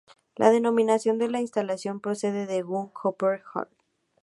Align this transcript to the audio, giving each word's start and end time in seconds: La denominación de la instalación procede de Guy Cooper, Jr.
La 0.35 0.49
denominación 0.49 1.19
de 1.19 1.29
la 1.29 1.41
instalación 1.41 1.99
procede 1.99 2.47
de 2.47 2.63
Guy 2.63 2.89
Cooper, 2.91 3.43
Jr. 3.43 3.69